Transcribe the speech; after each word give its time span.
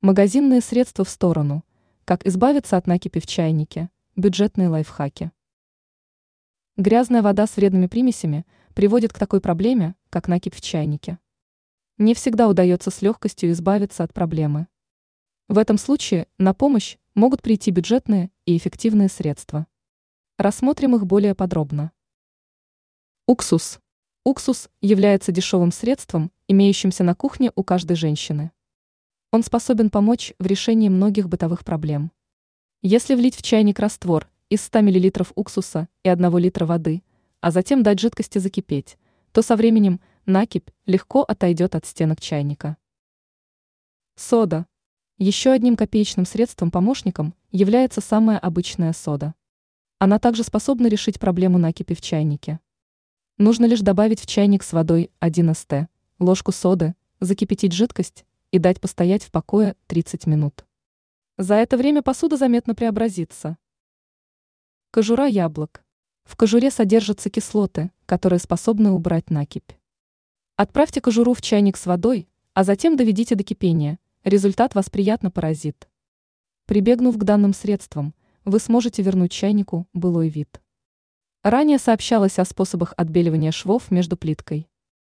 Магазинные 0.00 0.60
средства 0.60 1.04
в 1.04 1.08
сторону. 1.08 1.64
Как 2.04 2.24
избавиться 2.24 2.76
от 2.76 2.86
накипи 2.86 3.18
в 3.18 3.26
чайнике. 3.26 3.90
Бюджетные 4.14 4.68
лайфхаки. 4.68 5.32
Грязная 6.76 7.20
вода 7.20 7.48
с 7.48 7.56
вредными 7.56 7.88
примесями 7.88 8.46
приводит 8.74 9.12
к 9.12 9.18
такой 9.18 9.40
проблеме, 9.40 9.96
как 10.08 10.28
накипь 10.28 10.54
в 10.54 10.60
чайнике. 10.60 11.18
Не 11.96 12.14
всегда 12.14 12.46
удается 12.46 12.92
с 12.92 13.02
легкостью 13.02 13.50
избавиться 13.50 14.04
от 14.04 14.14
проблемы. 14.14 14.68
В 15.48 15.58
этом 15.58 15.76
случае 15.78 16.28
на 16.38 16.54
помощь 16.54 16.96
могут 17.16 17.42
прийти 17.42 17.72
бюджетные 17.72 18.30
и 18.46 18.56
эффективные 18.56 19.08
средства. 19.08 19.66
Рассмотрим 20.36 20.94
их 20.94 21.06
более 21.06 21.34
подробно. 21.34 21.90
Уксус. 23.26 23.80
Уксус 24.22 24.70
является 24.80 25.32
дешевым 25.32 25.72
средством, 25.72 26.30
имеющимся 26.46 27.02
на 27.02 27.16
кухне 27.16 27.50
у 27.56 27.64
каждой 27.64 27.96
женщины. 27.96 28.52
Он 29.30 29.42
способен 29.42 29.90
помочь 29.90 30.32
в 30.38 30.46
решении 30.46 30.88
многих 30.88 31.28
бытовых 31.28 31.62
проблем. 31.62 32.12
Если 32.80 33.14
влить 33.14 33.36
в 33.36 33.42
чайник 33.42 33.78
раствор 33.78 34.26
из 34.48 34.62
100 34.62 34.80
мл 34.80 35.12
уксуса 35.34 35.88
и 36.02 36.08
1 36.08 36.38
литра 36.38 36.64
воды, 36.64 37.02
а 37.42 37.50
затем 37.50 37.82
дать 37.82 38.00
жидкости 38.00 38.38
закипеть, 38.38 38.96
то 39.32 39.42
со 39.42 39.54
временем 39.54 40.00
накипь 40.24 40.70
легко 40.86 41.20
отойдет 41.24 41.74
от 41.74 41.84
стенок 41.84 42.22
чайника. 42.22 42.78
Сода. 44.16 44.66
Еще 45.18 45.50
одним 45.50 45.76
копеечным 45.76 46.24
средством-помощником 46.24 47.34
является 47.50 48.00
самая 48.00 48.38
обычная 48.38 48.94
сода. 48.94 49.34
Она 49.98 50.18
также 50.18 50.42
способна 50.42 50.86
решить 50.86 51.20
проблему 51.20 51.58
накипи 51.58 51.94
в 51.94 52.00
чайнике. 52.00 52.60
Нужно 53.36 53.66
лишь 53.66 53.80
добавить 53.80 54.20
в 54.20 54.26
чайник 54.26 54.62
с 54.62 54.72
водой 54.72 55.10
1 55.18 55.54
ст, 55.54 55.88
ложку 56.18 56.50
соды, 56.50 56.94
закипятить 57.20 57.72
жидкость 57.72 58.24
и 58.50 58.58
дать 58.58 58.80
постоять 58.80 59.24
в 59.24 59.30
покое 59.30 59.76
30 59.86 60.26
минут. 60.26 60.64
За 61.36 61.54
это 61.54 61.76
время 61.76 62.02
посуда 62.02 62.36
заметно 62.36 62.74
преобразится. 62.74 63.58
Кожура 64.90 65.26
яблок. 65.26 65.84
В 66.24 66.36
кожуре 66.36 66.70
содержатся 66.70 67.30
кислоты, 67.30 67.90
которые 68.06 68.38
способны 68.38 68.90
убрать 68.90 69.30
накипь. 69.30 69.72
Отправьте 70.56 71.00
кожуру 71.00 71.34
в 71.34 71.42
чайник 71.42 71.76
с 71.76 71.86
водой, 71.86 72.28
а 72.54 72.64
затем 72.64 72.96
доведите 72.96 73.34
до 73.34 73.44
кипения. 73.44 73.98
Результат 74.24 74.74
вас 74.74 74.90
приятно 74.90 75.30
поразит. 75.30 75.88
Прибегнув 76.66 77.16
к 77.16 77.24
данным 77.24 77.54
средствам, 77.54 78.14
вы 78.44 78.58
сможете 78.58 79.02
вернуть 79.02 79.30
чайнику 79.30 79.86
былой 79.92 80.28
вид. 80.28 80.60
Ранее 81.44 81.78
сообщалось 81.78 82.38
о 82.38 82.44
способах 82.44 82.94
отбеливания 82.96 83.52
швов 83.52 83.90
между 83.90 84.16
плиткой. 84.16 84.68